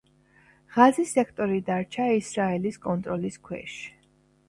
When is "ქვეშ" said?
3.49-3.81